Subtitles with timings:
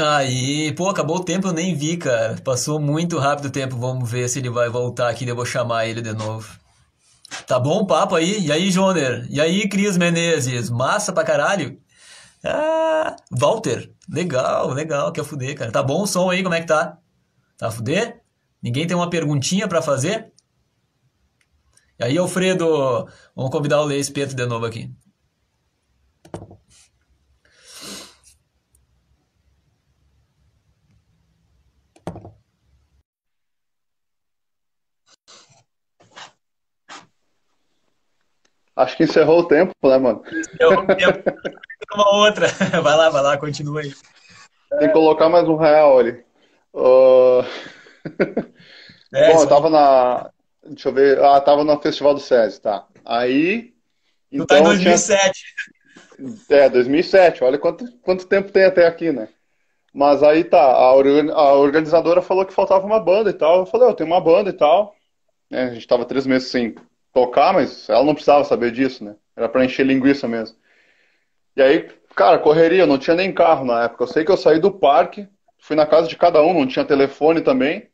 [0.00, 2.36] Aí, pô, acabou o tempo, eu nem vi, cara.
[2.44, 3.76] Passou muito rápido o tempo.
[3.76, 6.48] Vamos ver se ele vai voltar aqui, eu vou chamar ele de novo.
[7.46, 8.46] Tá bom o papo aí?
[8.46, 9.26] E aí, Joner?
[9.28, 10.70] E aí, Cris Menezes?
[10.70, 11.80] Massa pra caralho?
[12.44, 13.92] Ah, Walter.
[14.08, 15.72] Legal, legal, quer fuder, cara.
[15.72, 16.98] Tá bom o som aí, como é que tá?
[17.56, 18.22] Tá fuder?
[18.62, 20.32] Ninguém tem uma perguntinha pra fazer?
[21.98, 24.90] E aí, Alfredo, vamos convidar o Lei Espeto de novo aqui.
[38.78, 40.22] Acho que encerrou o tempo, né, mano?
[40.24, 41.32] Encerrou o tempo.
[41.92, 42.46] Uma outra.
[42.80, 43.92] Vai lá, vai lá, continua aí.
[44.78, 46.24] Tem que colocar mais um real ali.
[46.72, 47.42] Uh...
[49.10, 50.30] É, Bom, eu tava na.
[50.62, 51.18] Deixa eu ver.
[51.24, 52.86] Ah, tava no Festival do SESI, tá.
[53.06, 53.72] Aí.
[54.30, 55.44] Tu então, tá em 2007.
[56.46, 56.58] Tinha...
[56.60, 57.42] É, 2007.
[57.42, 59.28] Olha quanto, quanto tempo tem até aqui, né?
[59.94, 63.60] Mas aí tá, a, organizadora falou que faltava uma banda e tal.
[63.60, 64.94] Eu falei, eu tenho uma banda e tal.
[65.50, 66.74] É, a gente tava três meses sem
[67.18, 69.16] tocar, mas ela não precisava saber disso, né?
[69.36, 70.56] Era pra encher linguiça mesmo.
[71.56, 74.04] E aí, cara, correria, não tinha nem carro na época.
[74.04, 76.84] Eu sei que eu saí do parque, fui na casa de cada um, não tinha
[76.84, 77.88] telefone também.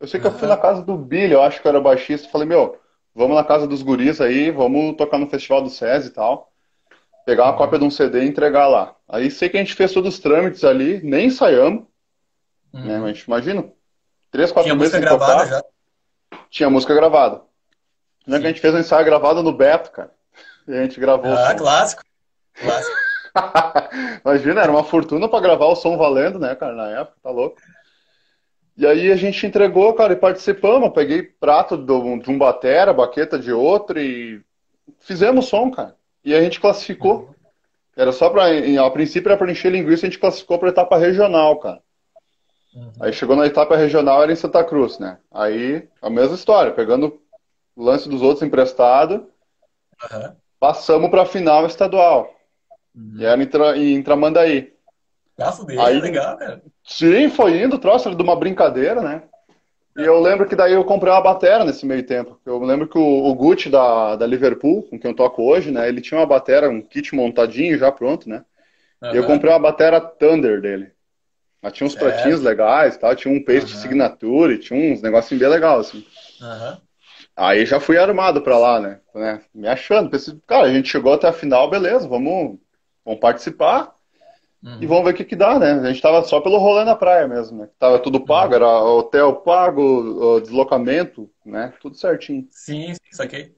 [0.00, 0.32] Eu sei que uhum.
[0.32, 2.28] eu fui na casa do Billy, eu acho que era baixista.
[2.30, 2.78] Falei, meu,
[3.14, 6.50] vamos na casa dos guris aí, vamos tocar no Festival do SESI e tal.
[7.26, 7.58] Pegar uma uhum.
[7.58, 8.94] cópia de um CD e entregar lá.
[9.06, 11.84] Aí sei que a gente fez todos os trâmites ali, nem ensaiamos.
[12.72, 12.84] Uhum.
[12.84, 12.98] Né?
[12.98, 13.70] Mas imagina,
[14.30, 15.46] três, quatro Tinha meses música gravada tocar.
[15.46, 15.64] já?
[16.48, 17.47] Tinha música gravada.
[18.28, 20.10] Lembra que a gente fez um ensaio gravado no Beto, cara.
[20.66, 21.32] E a gente gravou.
[21.32, 22.02] Ah, clássico.
[22.60, 22.96] Clássico.
[24.22, 27.56] Imagina, era uma fortuna para gravar o som valendo, né, cara, na época, tá louco.
[28.76, 30.92] E aí a gente entregou, cara, e participamos.
[30.92, 34.42] Peguei prato de um batera, baqueta de outro e
[35.00, 35.96] fizemos som, cara.
[36.22, 37.20] E a gente classificou.
[37.20, 37.34] Uhum.
[37.96, 41.58] Era só para, a princípio era para encher linguiça, a gente classificou para etapa regional,
[41.58, 41.80] cara.
[42.74, 42.92] Uhum.
[43.00, 45.18] Aí chegou na etapa regional, era em Santa Cruz, né?
[45.32, 47.18] Aí a mesma história, pegando
[47.82, 49.28] lance dos outros emprestado,
[50.12, 50.32] uhum.
[50.58, 52.34] passamos para a final estadual.
[52.94, 53.16] Uhum.
[53.18, 54.72] E era em, em Tramandaí.
[55.36, 56.62] Graças dele, Aí, legal, cara.
[56.82, 59.22] Sim, foi indo, troço de uma brincadeira, né?
[59.96, 62.40] E eu lembro que daí eu comprei uma batera nesse meio tempo.
[62.46, 65.88] Eu lembro que o, o Gucci da, da Liverpool, com quem eu toco hoje, né?
[65.88, 68.44] Ele tinha uma batera, um kit montadinho já pronto, né?
[69.02, 69.12] Uhum.
[69.12, 70.92] E eu comprei uma batera Thunder dele.
[71.60, 72.04] Ela tinha uns certo.
[72.04, 73.80] pratinhos legais, tal, tinha um paste uhum.
[73.80, 76.06] signature, tinha uns negocinhos bem legais, assim.
[76.40, 76.76] Uhum.
[77.38, 78.98] Aí já fui armado pra lá, né?
[79.14, 79.40] né?
[79.54, 80.10] Me achando.
[80.10, 82.58] Pensei, cara, a gente chegou até a final, beleza, vamos,
[83.04, 83.94] vamos participar.
[84.60, 84.78] Uhum.
[84.80, 85.70] E vamos ver o que, que dá, né?
[85.74, 87.68] A gente tava só pelo rolê na praia mesmo, né?
[87.78, 88.56] Tava tudo pago, uhum.
[88.56, 91.72] era hotel pago, deslocamento, né?
[91.80, 92.44] Tudo certinho.
[92.50, 93.54] Sim, saquei.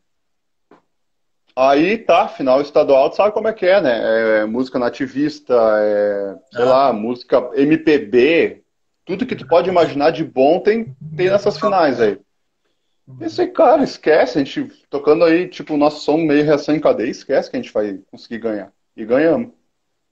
[1.57, 4.43] Aí tá, final estadual, tu sabe como é que é, né?
[4.43, 6.69] É música nativista, é, sei ah.
[6.69, 8.63] lá, música MPB,
[9.07, 12.19] tudo que tu pode imaginar de bom tem, tem nessas finais aí.
[13.21, 17.11] Esse cara, esquece, a gente tocando aí, tipo, o nosso som meio reação em cadeia,
[17.11, 18.73] esquece que a gente vai conseguir ganhar.
[18.97, 19.53] E ganhamos.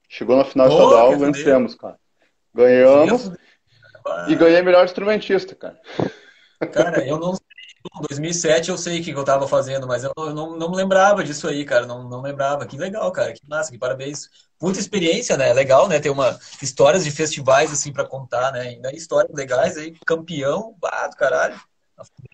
[0.07, 1.97] Chegou na final estadual, vencemos, cara.
[2.53, 3.31] Ganhamos.
[4.27, 5.79] E ganhei melhor instrumentista, cara.
[6.71, 7.45] Cara, eu não sei.
[7.95, 11.47] Em 2007 eu sei o que eu tava fazendo, mas eu não, não lembrava disso
[11.47, 11.85] aí, cara.
[11.85, 12.65] Não, não lembrava.
[12.65, 13.31] Que legal, cara.
[13.31, 14.29] Que massa, que parabéns.
[14.61, 15.53] Muita experiência, né?
[15.53, 15.99] Legal, né?
[15.99, 18.61] Ter uma histórias de festivais assim para contar, né?
[18.61, 21.59] Ainda histórias legais aí, campeão, bah, do caralho.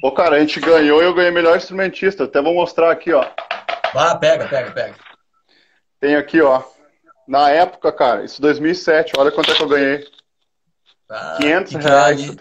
[0.01, 2.25] Pô, cara, a gente ganhou e eu ganhei melhor instrumentista.
[2.25, 3.25] Até vou mostrar aqui, ó.
[3.93, 4.95] Ah, pega, pega, pega.
[5.99, 6.63] Tem aqui, ó.
[7.27, 10.07] Na época, cara, isso 2007, olha quanto é que eu ganhei.
[11.09, 12.35] Ah, 500 reais.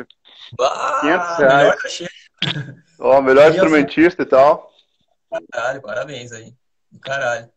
[0.60, 2.00] Ah, 500 reais.
[2.44, 4.70] Melhor Ó, melhor instrumentista e tal.
[5.50, 6.54] Caralho, parabéns aí.
[7.02, 7.50] Caralho.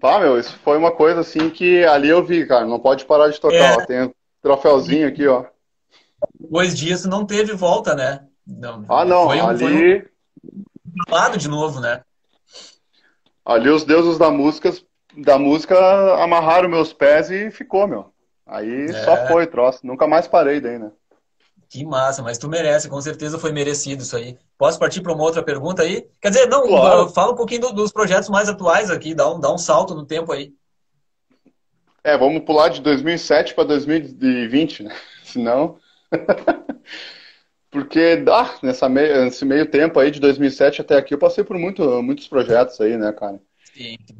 [0.00, 3.28] Tá, meu, isso foi uma coisa assim que ali eu vi, cara, não pode parar
[3.28, 3.76] de tocar, é.
[3.76, 3.86] ó.
[3.86, 5.46] Tem um troféuzinho aqui, ó.
[6.38, 8.26] Depois disso não teve volta, né?
[8.48, 10.00] Não, ah, não, foi um, ali...
[10.00, 10.10] Foi
[11.08, 12.02] um lado de novo, né?
[13.44, 14.72] Ali os deuses da música
[15.16, 15.76] da música
[16.22, 18.12] amarraram meus pés e ficou, meu.
[18.46, 19.04] Aí é.
[19.04, 19.86] só foi troço.
[19.86, 20.90] Nunca mais parei daí, né?
[21.68, 24.38] Que massa, mas tu merece, com certeza foi merecido isso aí.
[24.56, 26.08] Posso partir para uma outra pergunta aí?
[26.20, 27.08] Quer dizer, não, claro.
[27.10, 30.06] fala um pouquinho do, dos projetos mais atuais aqui, dá um, dá um salto no
[30.06, 30.52] tempo aí.
[32.02, 34.96] É, vamos pular de 2007 para 2020, né?
[35.24, 35.76] Senão.
[37.70, 41.58] Porque ah, nessa meio, nesse meio tempo aí, de 2007 até aqui, eu passei por
[41.58, 43.40] muito, muitos projetos aí, né, cara?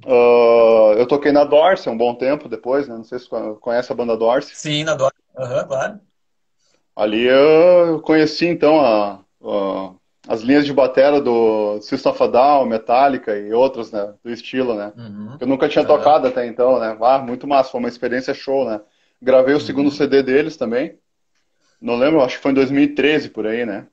[0.07, 2.95] Uh, eu toquei na Dorsey um bom tempo depois, né?
[2.95, 3.29] Não sei se
[3.61, 4.55] conhece a banda Dorsey.
[4.55, 6.01] Sim, na Dorsey, uhum, claro.
[6.95, 9.93] Ali eu conheci então a, a,
[10.29, 14.15] as linhas de bateria do System of a Down, Metallica e outras, né?
[14.23, 14.93] Do estilo, né?
[14.97, 15.37] Uhum.
[15.41, 15.89] Eu nunca tinha uhum.
[15.89, 16.97] tocado até então, né?
[17.01, 18.81] Ah, muito massa, foi uma experiência show, né?
[19.21, 20.97] Gravei o segundo CD deles também.
[21.81, 23.87] Não lembro, acho que foi em 2013 por aí, né?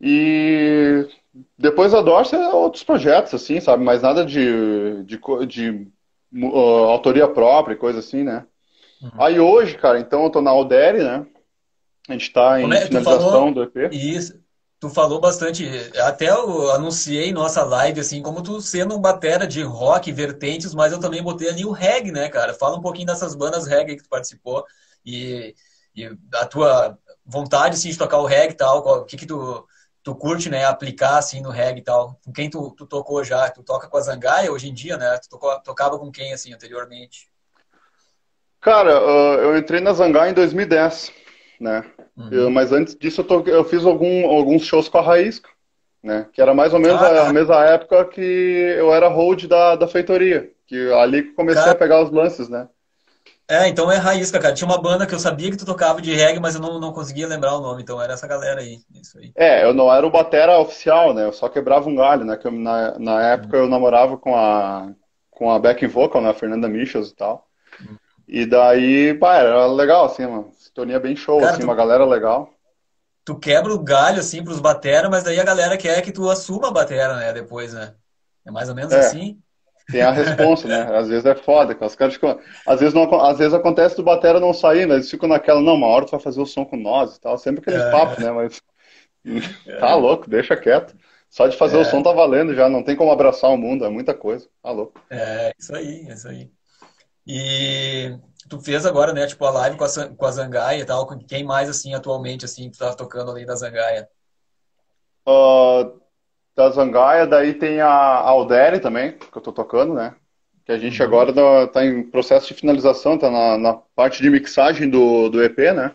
[0.00, 1.08] E
[1.58, 3.82] depois a Dorce é outros projetos, assim, sabe?
[3.82, 5.88] Mas nada de, de, de
[6.34, 8.44] uh, autoria própria coisa assim, né?
[9.02, 9.10] Uhum.
[9.18, 11.26] Aí hoje, cara, então eu tô na Alderi, né?
[12.08, 13.92] A gente tá em é, finalização falou, do EP.
[13.92, 14.38] Isso.
[14.78, 15.66] Tu falou bastante,
[16.00, 20.92] até eu anunciei nossa live, assim, como tu sendo um batera de rock, vertentes, mas
[20.92, 22.52] eu também botei ali o reggae, né, cara?
[22.52, 24.62] Fala um pouquinho dessas bandas reggae que tu participou
[25.04, 25.54] e,
[25.96, 29.66] e a tua vontade, assim, de tocar o reggae e tal, o que que tu
[30.06, 32.16] tu curte, né, aplicar assim no reggae e tal.
[32.24, 33.50] Com quem tu, tu tocou já?
[33.50, 35.18] Tu toca com a Zangaia hoje em dia, né?
[35.20, 37.28] Tu tocou, tocava com quem assim anteriormente?
[38.60, 41.12] Cara, uh, eu entrei na Zangaia em 2010,
[41.60, 41.84] né?
[42.16, 42.28] Uhum.
[42.30, 45.48] Eu, mas antes disso eu, to, eu fiz algum, alguns shows com a Raísca,
[46.00, 46.28] né?
[46.32, 49.74] Que era mais ou menos ah, a, a, mesma época que eu era hold da,
[49.74, 50.52] da feitoria.
[50.68, 51.72] Que ali comecei cara...
[51.72, 52.68] a pegar os lances, né?
[53.48, 54.54] É, então é raísca, cara.
[54.54, 56.92] Tinha uma banda que eu sabia que tu tocava de reggae, mas eu não, não
[56.92, 57.82] conseguia lembrar o nome.
[57.82, 58.80] Então era essa galera aí.
[58.92, 59.32] Isso aí.
[59.36, 61.24] É, eu não era o batera oficial, né?
[61.24, 62.36] Eu só quebrava um galho, né?
[62.36, 64.92] Que eu, na, na época eu namorava com a,
[65.30, 66.30] com a backing vocal, né?
[66.30, 67.46] A Fernanda Michels e tal.
[68.26, 70.50] E daí, pá, era legal, assim, mano.
[70.58, 72.50] Se tornia bem show, cara, assim, tu, uma galera legal.
[73.24, 76.68] Tu quebra o galho, assim, pros batera, mas daí a galera quer que tu assuma
[76.68, 77.32] a batera, né?
[77.32, 77.94] Depois, né?
[78.44, 78.98] É mais ou menos é.
[78.98, 79.40] assim.
[79.90, 80.96] Tem a resposta, né?
[80.96, 81.86] Às vezes é foda, cara.
[81.86, 82.38] Os caras ficam...
[82.66, 83.20] às, vezes não...
[83.20, 86.10] às vezes acontece do batera não sair, mas eles ficam naquela, não, uma hora tu
[86.10, 87.38] vai fazer o som com nós e tal.
[87.38, 87.90] Sempre aquele é.
[87.90, 88.30] papo, né?
[88.32, 88.60] Mas
[89.66, 89.76] é.
[89.76, 90.96] tá louco, deixa quieto.
[91.28, 91.80] Só de fazer é.
[91.80, 94.48] o som tá valendo já, não tem como abraçar o mundo, é muita coisa.
[94.62, 95.00] Tá louco.
[95.10, 96.50] É, isso aí, é isso aí.
[97.26, 98.16] E
[98.48, 101.18] tu fez agora, né, tipo, a live com a, com a Zangaia e tal, com
[101.18, 104.08] quem mais, assim, atualmente, assim, tu tá tocando além da Zangaia?
[105.26, 106.00] Uh,
[106.56, 110.14] da Zangaia, daí tem a Aldere também, que eu tô tocando, né?
[110.64, 111.06] Que a gente uhum.
[111.06, 115.42] agora tá, tá, em processo de finalização, tá na, na, parte de mixagem do, do
[115.44, 115.94] EP, né?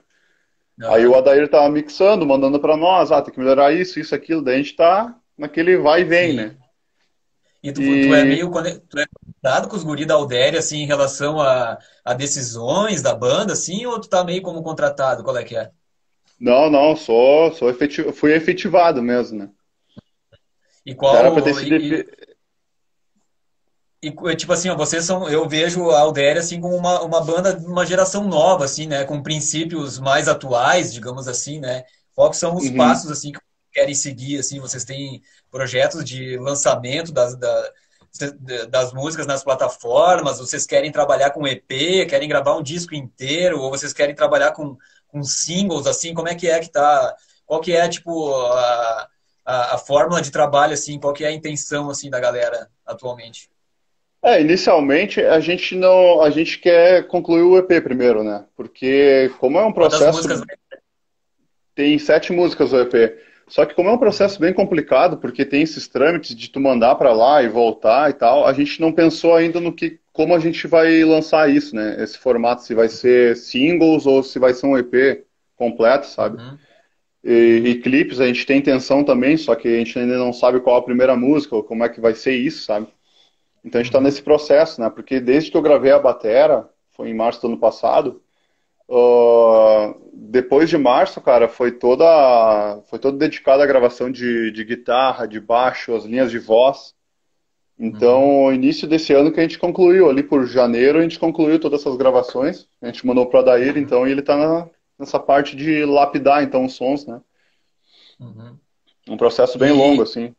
[0.84, 4.42] Aí o Adair tá mixando, mandando para nós, ah, tem que melhorar isso, isso, aquilo,
[4.42, 6.38] daí a gente tá naquele vai e vem, Sim.
[6.38, 6.56] né?
[7.64, 10.78] E tu, e tu, é meio tu é conectado com os guris da Aldere, assim,
[10.78, 15.24] em relação a, a decisões da banda, assim, ou tu tá meio como contratado?
[15.24, 15.70] Qual é que é?
[16.40, 18.12] Não, não, sou, sou efetiv...
[18.14, 19.50] fui efetivado mesmo, né?
[20.86, 21.16] E qual.
[21.16, 21.76] Era pra ter sido...
[24.02, 25.30] e, tipo assim, ó, vocês são.
[25.30, 29.04] Eu vejo a Aldéria assim como uma, uma banda de uma geração nova, assim, né?
[29.06, 31.84] Com princípios mais atuais, digamos assim, né?
[32.16, 32.78] Quais são os uhum.
[32.78, 33.40] passos assim que
[33.72, 34.60] querem seguir, assim?
[34.60, 37.72] Vocês têm projetos de lançamento das, da,
[38.70, 40.40] das músicas nas plataformas?
[40.40, 42.08] Vocês querem trabalhar com EP?
[42.10, 43.60] Querem gravar um disco inteiro?
[43.60, 46.14] Ou vocês querem trabalhar com, com singles, assim?
[46.14, 47.16] Como é que é que tá?
[47.46, 49.08] Qual que é, tipo, a,
[49.52, 53.50] a, a fórmula de trabalho, assim, qual que é a intenção, assim, da galera atualmente?
[54.24, 58.46] É, inicialmente a gente não, a gente quer concluir o EP primeiro, né?
[58.56, 60.44] Porque como é um processo músicas...
[61.74, 63.18] tem sete músicas o EP.
[63.48, 66.96] Só que como é um processo bem complicado, porque tem esses trâmites de tu mandar
[66.96, 70.40] para lá e voltar e tal, a gente não pensou ainda no que como a
[70.40, 72.02] gente vai lançar isso, né?
[72.02, 75.26] Esse formato se vai ser singles ou se vai ser um EP
[75.56, 76.38] completo, sabe?
[76.38, 76.58] Uhum.
[77.24, 80.60] E, e, clipes a gente tem intenção também, só que a gente ainda não sabe
[80.60, 82.88] qual a primeira música ou como é que vai ser isso, sabe?
[83.64, 84.06] Então a gente está uhum.
[84.06, 84.90] nesse processo, né?
[84.90, 88.22] Porque desde que eu gravei a Batera, foi em março do ano passado,
[88.90, 95.28] uh, depois de março, cara, foi toda foi todo dedicado à gravação de, de guitarra,
[95.28, 96.96] de baixo, as linhas de voz.
[97.78, 98.54] Então, uhum.
[98.54, 101.96] início desse ano que a gente concluiu, ali por janeiro, a gente concluiu todas essas
[101.98, 102.68] gravações.
[102.82, 104.70] A gente mandou para o Adair, então, e ele está
[105.02, 107.20] nessa parte de lapidar, então, os sons, né?
[108.20, 108.58] Uhum.
[109.10, 110.34] Um processo bem e, longo, assim.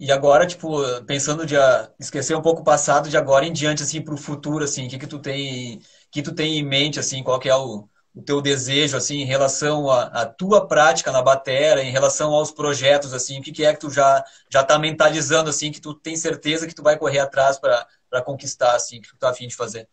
[0.00, 3.82] E agora, tipo, pensando de uh, esquecer um pouco o passado, de agora em diante,
[3.82, 6.98] assim, para o futuro, assim, o que que tu tem, que tu tem em mente,
[6.98, 11.22] assim, qual que é o, o teu desejo, assim, em relação à tua prática na
[11.22, 14.78] bateria, em relação aos projetos, assim, o que, que é que tu já já está
[14.78, 19.08] mentalizando, assim, que tu tem certeza que tu vai correr atrás para conquistar, assim, que
[19.08, 19.86] tu tá afim de fazer?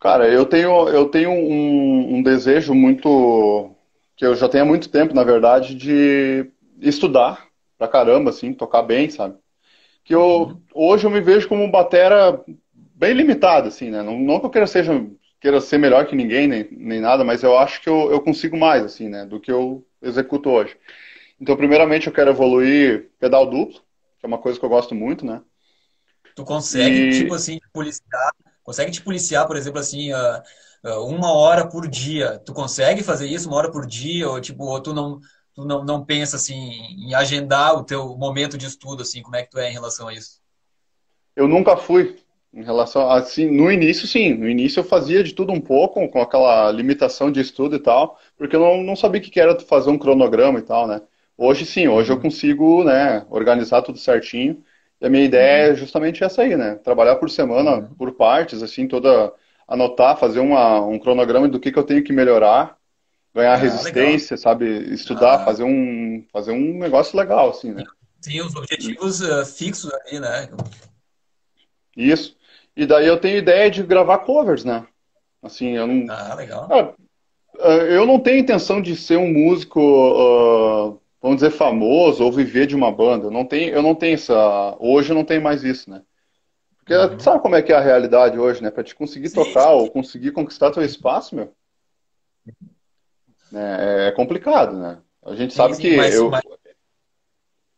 [0.00, 3.70] Cara, eu tenho, eu tenho um, um, desejo muito.
[4.16, 6.50] que eu já tenho há muito tempo, na verdade, de
[6.80, 9.36] estudar pra caramba, assim, tocar bem, sabe?
[10.04, 10.62] Que eu, uhum.
[10.72, 12.40] hoje eu me vejo como um batera
[12.76, 14.02] bem limitado, assim, né?
[14.02, 15.04] Não, não que eu queira, seja,
[15.40, 18.56] queira ser melhor que ninguém, nem, nem nada, mas eu acho que eu, eu consigo
[18.56, 19.26] mais, assim, né?
[19.26, 20.76] Do que eu executo hoje.
[21.40, 23.80] Então, primeiramente, eu quero evoluir pedal duplo,
[24.18, 25.42] que é uma coisa que eu gosto muito, né?
[26.36, 27.10] Tu consegue, e...
[27.10, 28.32] tipo assim, policiar
[28.68, 30.42] consegue te policiar, por exemplo, assim, uh,
[30.84, 32.38] uh, uma hora por dia.
[32.44, 34.28] Tu consegue fazer isso uma hora por dia?
[34.28, 35.20] Ou, tipo, ou tu não,
[35.54, 39.22] tu não, não pensa, assim, em agendar o teu momento de estudo, assim?
[39.22, 40.42] Como é que tu é em relação a isso?
[41.34, 42.18] Eu nunca fui
[42.52, 44.34] Em relação, assim, no início, sim.
[44.34, 48.18] No início eu fazia de tudo um pouco, com aquela limitação de estudo e tal,
[48.36, 51.00] porque eu não, não sabia o que era fazer um cronograma e tal, né?
[51.36, 52.22] Hoje, sim, hoje eu uhum.
[52.22, 54.62] consigo, né, organizar tudo certinho.
[55.00, 55.72] E a minha ideia uhum.
[55.72, 56.76] é justamente essa aí, né?
[56.76, 57.94] Trabalhar por semana, uhum.
[57.94, 59.32] por partes, assim, toda...
[59.70, 62.78] Anotar, fazer uma, um cronograma do que, que eu tenho que melhorar,
[63.34, 64.42] ganhar ah, resistência, legal.
[64.42, 64.94] sabe?
[64.94, 65.44] Estudar, ah.
[65.44, 67.84] fazer, um, fazer um negócio legal, assim, né?
[68.20, 70.48] Sim, os objetivos uh, fixos ali, né?
[71.94, 72.34] Isso.
[72.74, 74.86] E daí eu tenho ideia de gravar covers, né?
[75.42, 76.12] Assim, eu não.
[76.12, 76.68] Ah, legal.
[76.70, 76.94] Ah,
[77.60, 82.66] ah, eu não tenho intenção de ser um músico, uh, vamos dizer, famoso ou viver
[82.66, 83.26] de uma banda.
[83.26, 84.76] Eu não tenho, eu não tenho essa.
[84.78, 86.02] Hoje eu não tenho mais isso, né?
[86.78, 87.20] Porque uhum.
[87.20, 88.70] sabe como é que é a realidade hoje, né?
[88.70, 89.74] Pra te conseguir sim, tocar sim.
[89.74, 91.52] ou conseguir conquistar teu espaço, meu.
[93.52, 94.98] É, é complicado, né?
[95.24, 96.30] A gente sim, sabe que mas, eu.
[96.30, 96.42] Mas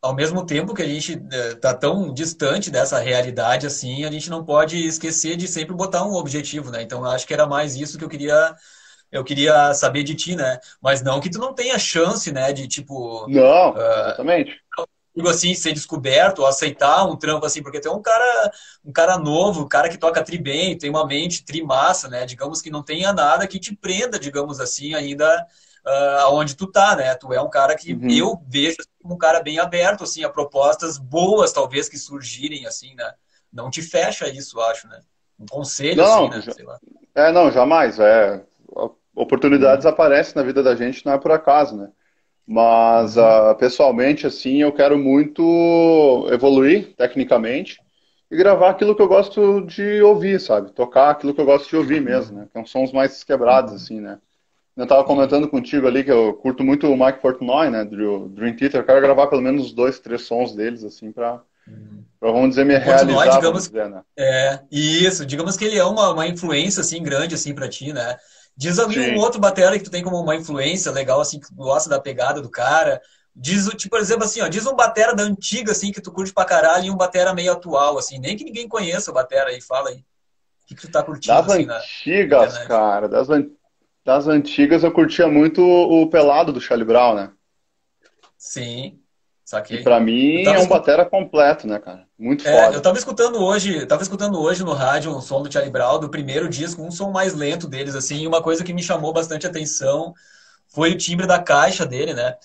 [0.02, 4.30] ao mesmo tempo que a gente está eh, tão distante dessa realidade assim, a gente
[4.30, 6.82] não pode esquecer de sempre botar um objetivo, né?
[6.82, 8.54] Então, acho que era mais isso que eu queria
[9.10, 10.58] eu queria saber de ti, né?
[10.80, 14.60] Mas não que tu não tenha chance, né, de tipo Não, uh, exatamente.
[15.14, 18.52] Digo assim, ser descoberto, ou aceitar um trampo assim, porque tem um cara,
[18.84, 22.24] um cara novo, um cara que toca tri bem, tem uma mente tri massa, né?
[22.24, 25.46] Digamos que não tenha nada que te prenda, digamos assim, ainda
[25.84, 27.14] uh, aonde tu tá, né?
[27.16, 28.10] Tu é um cara que uhum.
[28.10, 32.94] eu vejo como um cara bem aberto, assim, a propostas boas, talvez, que surgirem, assim,
[32.94, 33.12] né?
[33.52, 35.00] Não te fecha isso, acho, né?
[35.38, 36.40] Um conselho, não, assim, né?
[36.42, 36.78] Já, Sei lá.
[37.14, 37.98] É, não, jamais.
[37.98, 38.44] É,
[39.20, 39.90] oportunidades uhum.
[39.90, 41.88] aparecem na vida da gente, não é por acaso, né?
[42.46, 43.50] Mas, uhum.
[43.52, 47.80] uh, pessoalmente, assim, eu quero muito evoluir tecnicamente
[48.30, 50.72] e gravar aquilo que eu gosto de ouvir, sabe?
[50.72, 52.46] Tocar aquilo que eu gosto de ouvir mesmo, né?
[52.46, 54.18] Que são sons mais quebrados, assim, né?
[54.76, 58.56] Eu estava comentando contigo ali que eu curto muito o Mike Portnoy, né, do Dream
[58.56, 58.80] Theater.
[58.80, 62.04] Eu quero gravar pelo menos dois, três sons deles, assim, para uhum.
[62.18, 64.02] Pra, vamos dizer, me Portnoy, realizar, digamos, dizer, né?
[64.16, 65.26] É, isso.
[65.26, 68.16] Digamos que ele é uma, uma influência, assim, grande, assim, pra ti, né?
[68.60, 69.14] Diz ali Sim.
[69.14, 71.98] um outro batera que tu tem como uma influência legal, assim, que tu gosta da
[71.98, 73.00] pegada do cara.
[73.34, 76.30] Diz, tipo, por exemplo, assim, ó, diz um batera da antiga, assim, que tu curte
[76.30, 78.18] pra caralho e um batera meio atual, assim.
[78.18, 79.96] Nem que ninguém conheça o batera aí, fala aí.
[79.96, 82.66] O que, que tu tá curtindo, Das assim, antigas, na...
[82.66, 83.58] cara, das antigas
[84.04, 87.32] das antigas eu curtia muito o Pelado do Charlie Brown, né?
[88.36, 88.99] Sim.
[89.50, 89.80] Saquei.
[89.80, 92.06] E pra mim é um batera completo, né, cara?
[92.16, 92.76] Muito é, foda.
[92.76, 96.08] Eu tava escutando hoje, tava escutando hoje no rádio um som do Charlie Brown, do
[96.08, 99.48] primeiro disco, um som mais lento deles, assim, e uma coisa que me chamou bastante
[99.48, 100.14] atenção
[100.68, 102.36] foi o timbre da caixa dele, né?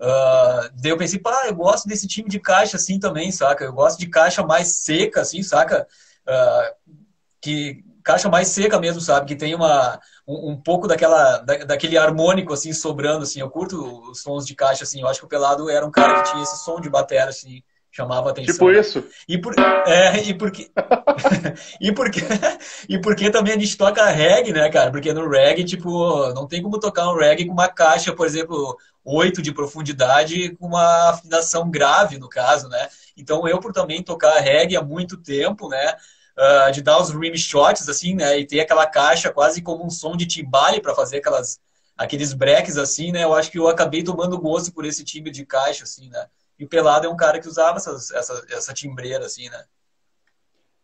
[0.00, 3.62] Uh, daí eu pensei, pá, eu gosto desse timbre de caixa assim também, saca?
[3.62, 5.86] Eu gosto de caixa mais seca, assim, saca?
[6.26, 6.96] Uh,
[7.38, 9.26] que caixa mais seca mesmo, sabe?
[9.26, 13.40] Que tem uma, um, um pouco daquela, da, daquele harmônico, assim, sobrando, assim.
[13.40, 15.00] Eu curto os sons de caixa, assim.
[15.00, 17.64] Eu acho que o Pelado era um cara que tinha esse som de bateria, assim,
[17.90, 18.54] chamava atenção.
[18.54, 19.04] Tipo isso.
[19.28, 20.70] E por, é, e porque
[21.80, 22.20] e porque
[22.88, 24.92] e porque também a gente toca reggae, né, cara?
[24.92, 28.76] Porque no reggae, tipo, não tem como tocar um reggae com uma caixa, por exemplo,
[29.04, 32.88] 8 de profundidade com uma afinação grave, no caso, né?
[33.16, 35.96] Então eu por também tocar reggae há muito tempo, né?
[36.36, 38.38] Uh, de dar os rim shots, assim, né?
[38.38, 41.58] E ter aquela caixa quase como um som de timbale para fazer aquelas,
[41.96, 43.24] aqueles breaks, assim, né?
[43.24, 46.26] Eu acho que eu acabei tomando gosto por esse timbre de caixa, assim, né?
[46.58, 49.64] E o Pelado é um cara que usava essas, essa, essa timbreira, assim, né?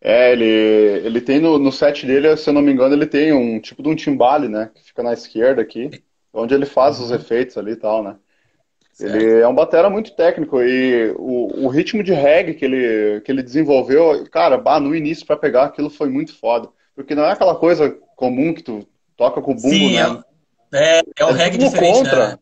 [0.04, 3.32] É, ele, ele tem no, no set dele, se eu não me engano, ele tem
[3.32, 4.70] um tipo de um timbale, né?
[4.74, 7.04] Que fica na esquerda aqui, onde ele faz uhum.
[7.04, 8.16] os efeitos ali e tal, né?
[8.92, 9.16] Certo.
[9.16, 13.32] Ele é um batera muito técnico e o, o, ritmo de reggae que ele, que
[13.32, 16.68] ele desenvolveu, cara, bah, no início para pegar aquilo foi muito foda.
[16.94, 20.22] Porque não é aquela coisa comum que tu toca com o bumbo, Sim, né?
[20.74, 22.28] É, é, é o é reggae diferente, contra.
[22.28, 22.38] né?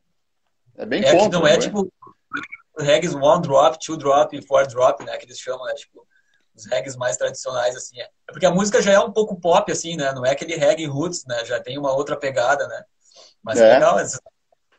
[0.76, 1.38] É bem é contra.
[1.38, 1.88] não é, tipo
[2.78, 5.16] reggae one drop, two drop, four drop, né?
[5.18, 5.74] Que eles chamam, né?
[5.74, 6.06] Tipo,
[6.54, 8.00] os reggaes mais tradicionais, assim.
[8.00, 8.04] É.
[8.04, 10.12] é porque a música já é um pouco pop, assim, né?
[10.12, 11.44] Não é aquele reggae roots, né?
[11.44, 12.82] Já tem uma outra pegada, né?
[13.42, 13.98] Mas é, é legal,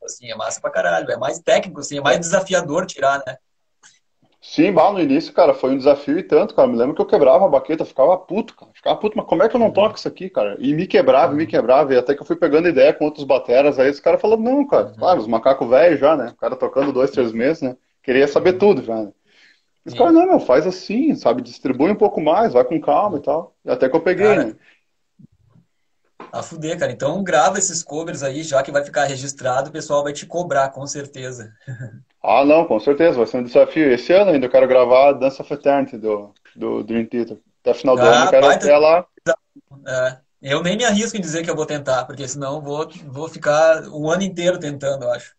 [0.05, 1.09] assim, é massa pra caralho.
[1.11, 3.37] É mais técnico, assim, é mais desafiador tirar, né?
[4.43, 6.67] Sim, bah, no início, cara, foi um desafio e tanto, cara.
[6.67, 8.71] Me lembro que eu quebrava a baqueta, ficava puto, cara.
[8.73, 10.57] Ficava puto, mas como é que eu não toco isso aqui, cara?
[10.59, 11.93] E me quebrava, me quebrava.
[11.93, 14.65] E até que eu fui pegando ideia com outros bateras, aí os caras falaram, não,
[14.65, 14.95] cara, uhum.
[14.95, 16.31] claro, os macacos velhos já, né?
[16.31, 17.77] O cara tocando dois, três meses, né?
[18.01, 19.11] Queria saber tudo já, né?
[19.85, 21.43] Os caras, não, meu, faz assim, sabe?
[21.43, 23.55] Distribui um pouco mais, vai com calma e tal.
[23.63, 24.55] E até que eu peguei, cara, né?
[26.31, 26.91] A fuder, cara.
[26.91, 30.69] Então grava esses covers aí, já que vai ficar registrado, o pessoal vai te cobrar,
[30.69, 31.51] com certeza.
[32.23, 33.91] Ah, não, com certeza, vai ser um desafio.
[33.91, 37.39] Esse ano ainda eu quero gravar a Dance of Eternity do, do Dream Theater.
[37.61, 39.05] Até final do ah, ano eu quero até lá.
[39.87, 43.27] É, eu nem me arrisco em dizer que eu vou tentar, porque senão vou, vou
[43.27, 45.33] ficar o ano inteiro tentando, eu acho.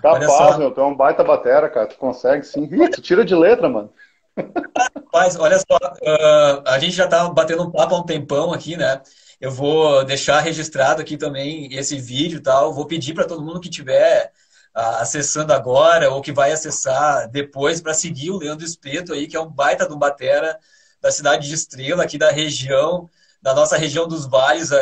[0.00, 1.86] Capaz, meu, tu é um baita batera, cara.
[1.86, 2.64] Tu consegue sim.
[2.64, 3.92] Ih, tu tira de letra, mano.
[4.96, 8.76] Rapaz, olha só, uh, a gente já tá batendo um papo há um tempão aqui,
[8.76, 9.02] né?
[9.42, 12.72] Eu vou deixar registrado aqui também esse vídeo e tal.
[12.72, 14.32] Vou pedir para todo mundo que tiver
[14.72, 19.36] uh, acessando agora ou que vai acessar depois para seguir o Leandro Espeto aí, que
[19.36, 20.56] é um baita um batera
[21.00, 23.10] da cidade de Estrela, aqui da região,
[23.42, 24.78] da nossa região dos vales, uh,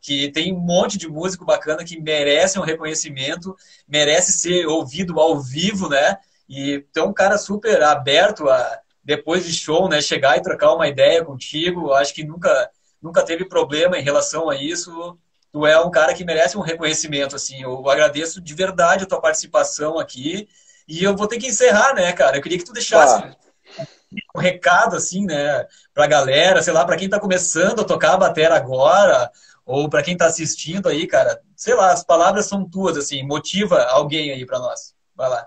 [0.00, 3.56] que tem um monte de músico bacana que merece um reconhecimento,
[3.88, 6.18] merece ser ouvido ao vivo, né?
[6.48, 10.86] E tem um cara super aberto a, depois de show, né, chegar e trocar uma
[10.86, 11.92] ideia contigo.
[11.94, 12.70] Acho que nunca,
[13.02, 15.18] nunca teve problema em relação a isso.
[15.52, 17.62] Tu é um cara que merece um reconhecimento, assim.
[17.62, 20.48] Eu agradeço de verdade a tua participação aqui.
[20.86, 22.36] E eu vou ter que encerrar, né, cara?
[22.36, 23.86] Eu queria que tu deixasse ah.
[24.34, 28.18] um recado, assim, né, pra galera, sei lá, pra quem tá começando a tocar a
[28.18, 29.30] bateria agora,
[29.66, 31.40] ou para quem tá assistindo aí, cara.
[31.54, 33.22] Sei lá, as palavras são tuas, assim.
[33.22, 34.94] Motiva alguém aí para nós.
[35.14, 35.46] Vai lá.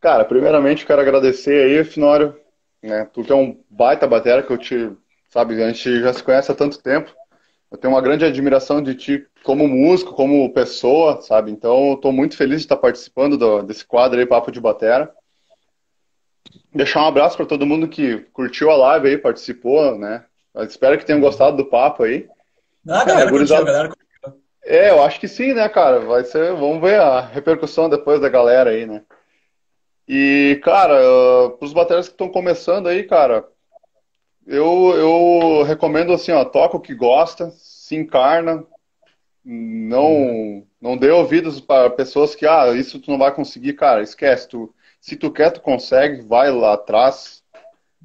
[0.00, 2.38] Cara, primeiramente quero agradecer aí, Finório,
[2.82, 3.08] né?
[3.12, 4.96] Tu que é um baita batera que eu te,
[5.38, 7.14] sabe, a gente já se conhece há tanto tempo.
[7.70, 11.52] Eu tenho uma grande admiração de ti como músico, como pessoa, sabe?
[11.52, 15.12] Então, eu tô muito feliz de estar participando do, desse quadro aí, Papo de Batera.
[16.74, 20.24] Deixar um abraço para todo mundo que curtiu a live aí, participou, né?
[20.54, 22.26] Eu espero que tenham gostado do papo aí.
[22.88, 24.42] Ah, galera, curtiu, galera curtiu.
[24.64, 26.00] É, eu acho que sim, né, cara?
[26.00, 29.02] Vai ser, vamos ver a repercussão depois da galera aí, né?
[30.08, 30.96] E, cara,
[31.58, 33.46] para os bateristas que estão começando aí, cara,
[34.48, 38.64] eu, eu recomendo assim, ó, toca o que gosta, se encarna,
[39.44, 44.48] não não dê ouvidos para pessoas que, ah, isso tu não vai conseguir, cara, esquece,
[44.48, 47.42] tu, se tu quer, tu consegue, vai lá atrás,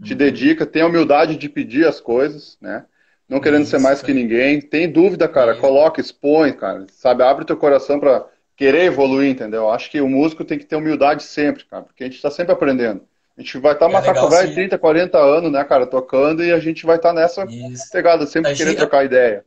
[0.03, 0.17] te uhum.
[0.17, 2.85] dedica, tem humildade de pedir as coisas, né?
[3.29, 4.59] Não querendo isso, ser mais que ninguém.
[4.59, 7.23] Tem dúvida, cara, coloca, expõe, cara, sabe?
[7.23, 9.69] Abre teu coração para querer evoluir, entendeu?
[9.69, 12.53] Acho que o músico tem que ter humildade sempre, cara, porque a gente está sempre
[12.53, 13.07] aprendendo.
[13.37, 16.43] A gente vai estar tá é macaco velho de 30, 40 anos, né, cara, tocando,
[16.43, 17.89] e a gente vai estar tá nessa Isso.
[17.91, 18.79] pegada, sempre a querer gente...
[18.79, 19.43] trocar ideia.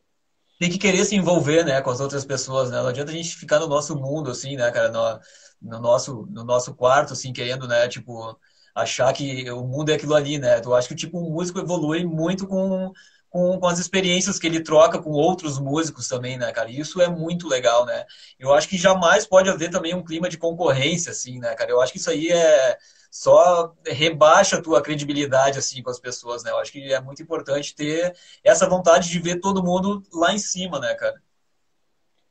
[0.59, 2.79] Tem que querer se envolver, né, com as outras pessoas, né?
[2.79, 5.21] Não adianta a gente ficar no nosso mundo, assim, né, cara, no,
[5.63, 8.37] no nosso, no nosso quarto, assim, querendo, né, tipo,
[8.75, 10.61] achar que o mundo é aquilo ali, né?
[10.65, 12.93] Eu acho que, tipo, o músico evolui muito com
[13.37, 16.71] com, com as experiências que ele troca com outros músicos também, né, cara?
[16.71, 18.07] isso é muito legal, né?
[18.39, 21.71] Eu acho que jamais pode haver também um clima de concorrência, assim, né, cara?
[21.71, 22.79] Eu acho que isso aí é
[23.11, 26.51] só rebaixa a tua credibilidade, assim, com as pessoas, né?
[26.51, 30.39] Eu acho que é muito importante ter essa vontade de ver todo mundo lá em
[30.39, 31.21] cima, né, cara?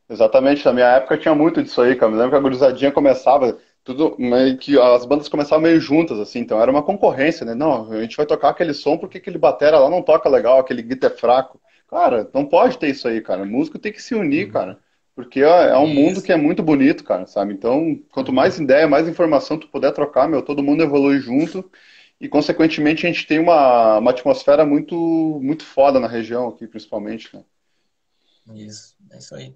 [0.09, 2.11] Exatamente, na minha época tinha muito disso aí, cara.
[2.11, 6.39] Me lembro que a gurizadinha começava, tudo meio que as bandas começavam meio juntas, assim,
[6.39, 7.53] então era uma concorrência, né?
[7.53, 10.81] Não, a gente vai tocar aquele som porque aquele batera lá não toca legal, aquele
[10.81, 11.61] guitar é fraco.
[11.87, 13.43] Cara, não pode ter isso aí, cara.
[13.43, 14.51] O músico tem que se unir, uhum.
[14.51, 14.79] cara.
[15.13, 17.53] Porque é um mundo que é muito bonito, cara, sabe?
[17.53, 21.71] Então, quanto mais ideia, mais informação tu puder trocar, meu, todo mundo evolui junto
[22.19, 24.95] e, consequentemente, a gente tem uma, uma atmosfera muito,
[25.41, 27.43] muito foda na região aqui, principalmente, né?
[28.55, 29.55] Isso, é isso aí.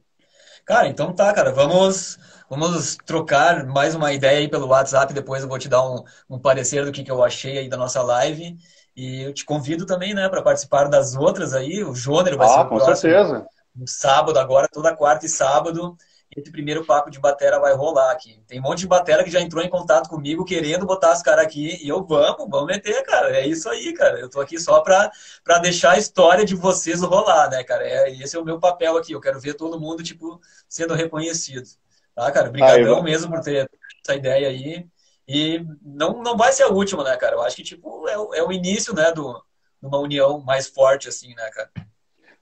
[0.69, 5.13] Cara, então tá, cara, vamos Vamos trocar mais uma ideia aí pelo WhatsApp.
[5.13, 7.77] Depois eu vou te dar um, um parecer do que, que eu achei aí da
[7.77, 8.57] nossa live.
[8.95, 11.83] E eu te convido também, né, para participar das outras aí.
[11.83, 12.95] O Joner vai ah, ser o com próximo.
[12.97, 13.47] certeza.
[13.75, 15.95] No sábado agora, toda quarta e sábado.
[16.35, 18.39] Esse primeiro papo de batera vai rolar aqui.
[18.47, 21.43] Tem um monte de batera que já entrou em contato comigo querendo botar os caras
[21.43, 21.83] aqui.
[21.83, 23.35] E eu, vamos, vamos meter, cara.
[23.35, 24.19] É isso aí, cara.
[24.19, 25.11] Eu tô aqui só pra,
[25.43, 27.83] pra deixar a história de vocês rolar, né, cara?
[27.83, 29.11] É, esse é o meu papel aqui.
[29.11, 31.67] Eu quero ver todo mundo, tipo, sendo reconhecido.
[32.13, 32.49] Tá, cara?
[32.49, 33.69] Obrigadão mesmo por ter
[34.05, 34.87] essa ideia aí.
[35.27, 37.35] E não, não vai ser a última, né, cara?
[37.35, 39.33] Eu acho que, tipo, é, é o início, né, do,
[39.81, 41.71] de uma união mais forte, assim, né, cara?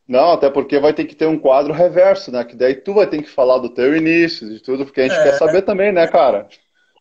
[0.08, 2.44] Não, até porque vai ter que ter um quadro reverso, né?
[2.46, 5.18] Que daí tu vai ter que falar do teu início, de tudo, porque a gente
[5.20, 5.24] é.
[5.24, 6.48] quer saber também, né, cara?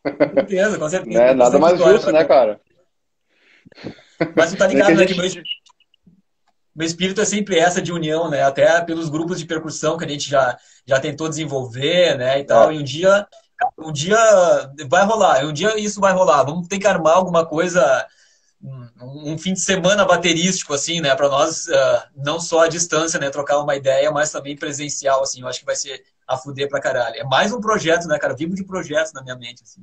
[0.03, 1.19] Com certeza, com certeza.
[1.19, 1.33] né?
[1.33, 2.59] Nada mais justo, né, cara?
[4.35, 5.29] Mas tu tá ligado, né, que meu,
[6.75, 8.43] meu espírito é sempre essa de união, né?
[8.43, 12.39] Até pelos grupos de percussão que a gente já, já tentou desenvolver, né?
[12.39, 12.69] E tal.
[12.69, 12.75] É.
[12.75, 13.25] E um dia,
[13.79, 14.17] um dia
[14.87, 15.45] vai rolar.
[15.45, 16.43] Um dia isso vai rolar.
[16.43, 18.05] Vamos ter que armar alguma coisa,
[18.61, 21.15] um, fim de semana baterístico, assim, né?
[21.15, 23.29] Para nós, uh, não só a distância, né?
[23.29, 25.41] Trocar uma ideia, mas também presencial, assim.
[25.41, 27.15] Eu acho que vai ser a fuder pra caralho.
[27.15, 28.35] É mais um projeto, né, cara?
[28.35, 29.81] Vivo de projetos na minha mente, assim.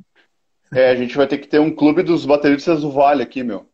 [0.72, 3.68] É, a gente vai ter que ter um clube dos bateristas do Vale aqui, meu.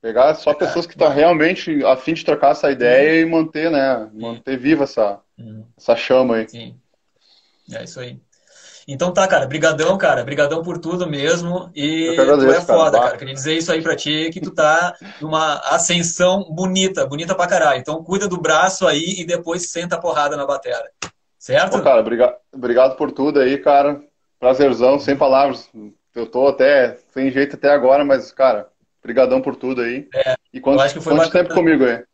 [0.00, 4.10] Pegar só pessoas que estão realmente a fim de trocar essa ideia e manter, né?
[4.12, 5.64] Manter viva essa, uhum.
[5.78, 6.48] essa chama aí.
[6.48, 6.76] Sim.
[7.70, 8.18] É isso aí.
[8.86, 9.46] Então tá, cara.
[9.46, 10.24] Brigadão, cara.
[10.24, 11.70] Brigadão por tudo mesmo.
[11.74, 13.04] E agradeço, tu é foda, cara.
[13.04, 13.18] cara.
[13.18, 17.80] Queria dizer isso aí pra ti, que tu tá numa ascensão bonita, bonita pra caralho.
[17.80, 20.82] Então cuida do braço aí e depois senta a porrada na bateria.
[21.38, 21.78] Certo?
[21.78, 24.00] Pô, cara, obrigado, obrigado por tudo aí, cara.
[24.38, 25.68] Prazerzão, sem palavras.
[26.14, 28.68] Eu tô até sem jeito até agora, mas, cara,
[29.02, 30.08] Obrigadão por tudo aí.
[30.14, 31.44] É, e quanto, eu acho que foi quanto bacana.
[31.44, 32.04] tempo comigo aí?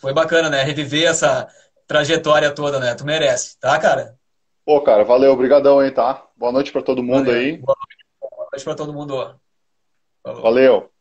[0.00, 0.64] Foi bacana, né?
[0.64, 1.48] Reviver essa
[1.86, 2.92] trajetória toda, né?
[2.96, 4.16] Tu merece, tá, cara?
[4.64, 6.24] Pô, cara, valeu, obrigadão aí, tá?
[6.36, 7.34] Boa noite pra todo mundo Valeu.
[7.34, 7.56] aí.
[7.56, 9.40] Boa noite, boa noite pra todo mundo.
[10.22, 10.42] Falou.
[10.42, 10.91] Valeu.